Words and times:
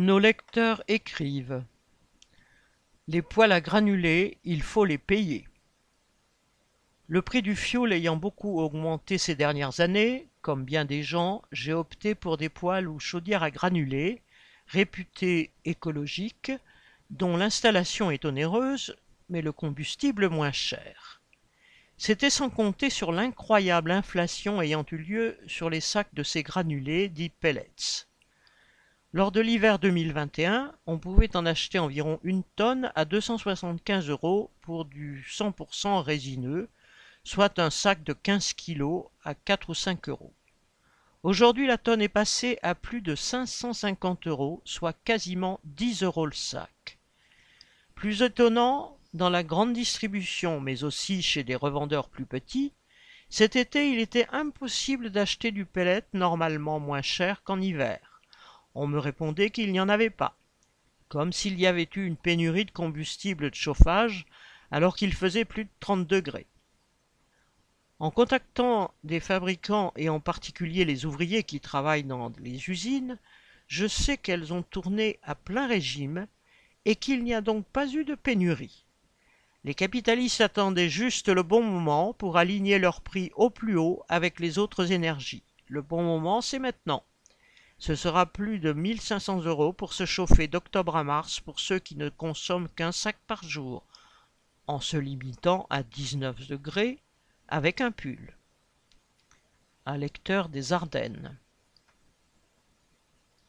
Nos 0.00 0.18
lecteurs 0.18 0.82
écrivent 0.88 1.62
Les 3.06 3.20
poêles 3.20 3.52
à 3.52 3.60
granulés, 3.60 4.38
il 4.44 4.62
faut 4.62 4.86
les 4.86 4.96
payer. 4.96 5.46
Le 7.06 7.20
prix 7.20 7.42
du 7.42 7.54
fioul 7.54 7.92
ayant 7.92 8.16
beaucoup 8.16 8.60
augmenté 8.60 9.18
ces 9.18 9.34
dernières 9.34 9.80
années, 9.80 10.26
comme 10.40 10.64
bien 10.64 10.86
des 10.86 11.02
gens, 11.02 11.42
j'ai 11.52 11.74
opté 11.74 12.14
pour 12.14 12.38
des 12.38 12.48
poêles 12.48 12.88
ou 12.88 12.98
chaudières 12.98 13.42
à 13.42 13.50
granulés, 13.50 14.22
réputés 14.68 15.50
écologiques, 15.66 16.52
dont 17.10 17.36
l'installation 17.36 18.10
est 18.10 18.24
onéreuse, 18.24 18.96
mais 19.28 19.42
le 19.42 19.52
combustible 19.52 20.30
moins 20.30 20.50
cher. 20.50 21.20
C'était 21.98 22.30
sans 22.30 22.48
compter 22.48 22.88
sur 22.88 23.12
l'incroyable 23.12 23.90
inflation 23.90 24.62
ayant 24.62 24.86
eu 24.92 24.96
lieu 24.96 25.38
sur 25.46 25.68
les 25.68 25.82
sacs 25.82 26.14
de 26.14 26.22
ces 26.22 26.42
granulés 26.42 27.10
dits 27.10 27.28
pellets. 27.28 28.06
Lors 29.12 29.32
de 29.32 29.40
l'hiver 29.40 29.80
2021, 29.80 30.72
on 30.86 30.98
pouvait 31.00 31.34
en 31.34 31.44
acheter 31.44 31.80
environ 31.80 32.20
une 32.22 32.44
tonne 32.54 32.92
à 32.94 33.04
275 33.04 34.08
euros 34.08 34.52
pour 34.60 34.84
du 34.84 35.26
100% 35.28 36.00
résineux, 36.00 36.68
soit 37.24 37.58
un 37.58 37.70
sac 37.70 38.04
de 38.04 38.12
15 38.12 38.52
kilos 38.52 39.06
à 39.24 39.34
4 39.34 39.70
ou 39.70 39.74
5 39.74 40.08
euros. 40.10 40.32
Aujourd'hui, 41.24 41.66
la 41.66 41.76
tonne 41.76 42.00
est 42.00 42.08
passée 42.08 42.60
à 42.62 42.76
plus 42.76 43.02
de 43.02 43.16
550 43.16 44.28
euros, 44.28 44.62
soit 44.64 44.96
quasiment 45.04 45.58
10 45.64 46.04
euros 46.04 46.26
le 46.26 46.32
sac. 46.32 46.98
Plus 47.96 48.22
étonnant, 48.22 48.96
dans 49.12 49.28
la 49.28 49.42
grande 49.42 49.72
distribution, 49.72 50.60
mais 50.60 50.84
aussi 50.84 51.20
chez 51.20 51.42
des 51.42 51.56
revendeurs 51.56 52.10
plus 52.10 52.26
petits, 52.26 52.72
cet 53.28 53.56
été, 53.56 53.90
il 53.90 53.98
était 53.98 54.28
impossible 54.30 55.10
d'acheter 55.10 55.50
du 55.50 55.66
pellet 55.66 56.04
normalement 56.12 56.78
moins 56.78 57.02
cher 57.02 57.42
qu'en 57.42 57.60
hiver. 57.60 58.09
On 58.74 58.86
me 58.86 58.98
répondait 58.98 59.50
qu'il 59.50 59.72
n'y 59.72 59.80
en 59.80 59.88
avait 59.88 60.10
pas, 60.10 60.36
comme 61.08 61.32
s'il 61.32 61.58
y 61.58 61.66
avait 61.66 61.88
eu 61.96 62.06
une 62.06 62.16
pénurie 62.16 62.64
de 62.64 62.70
combustible 62.70 63.50
de 63.50 63.54
chauffage 63.54 64.26
alors 64.70 64.96
qu'il 64.96 65.12
faisait 65.12 65.44
plus 65.44 65.64
de 65.64 65.70
30 65.80 66.06
degrés. 66.06 66.46
En 67.98 68.10
contactant 68.10 68.94
des 69.04 69.20
fabricants 69.20 69.92
et 69.96 70.08
en 70.08 70.20
particulier 70.20 70.84
les 70.84 71.04
ouvriers 71.04 71.42
qui 71.42 71.60
travaillent 71.60 72.04
dans 72.04 72.32
les 72.38 72.70
usines, 72.70 73.18
je 73.66 73.86
sais 73.86 74.16
qu'elles 74.16 74.52
ont 74.52 74.62
tourné 74.62 75.18
à 75.22 75.34
plein 75.34 75.66
régime 75.66 76.26
et 76.86 76.96
qu'il 76.96 77.24
n'y 77.24 77.34
a 77.34 77.40
donc 77.40 77.66
pas 77.66 77.86
eu 77.88 78.04
de 78.04 78.14
pénurie. 78.14 78.86
Les 79.64 79.74
capitalistes 79.74 80.40
attendaient 80.40 80.88
juste 80.88 81.28
le 81.28 81.42
bon 81.42 81.62
moment 81.62 82.14
pour 82.14 82.38
aligner 82.38 82.78
leurs 82.78 83.02
prix 83.02 83.30
au 83.34 83.50
plus 83.50 83.76
haut 83.76 84.02
avec 84.08 84.40
les 84.40 84.58
autres 84.58 84.92
énergies. 84.92 85.42
Le 85.66 85.82
bon 85.82 86.02
moment, 86.02 86.40
c'est 86.40 86.58
maintenant. 86.58 87.04
Ce 87.80 87.94
sera 87.94 88.26
plus 88.26 88.58
de 88.58 88.74
1500 88.74 89.44
euros 89.44 89.72
pour 89.72 89.94
se 89.94 90.04
chauffer 90.04 90.48
d'octobre 90.48 90.96
à 90.96 91.02
mars 91.02 91.40
pour 91.40 91.58
ceux 91.58 91.78
qui 91.78 91.96
ne 91.96 92.10
consomment 92.10 92.68
qu'un 92.68 92.92
sac 92.92 93.16
par 93.26 93.42
jour, 93.42 93.86
en 94.66 94.80
se 94.80 94.98
limitant 94.98 95.66
à 95.70 95.82
19 95.82 96.46
degrés 96.46 96.98
avec 97.48 97.80
un 97.80 97.90
pull. 97.90 98.36
Un 99.86 99.96
lecteur 99.96 100.50
des 100.50 100.74
Ardennes. 100.74 101.38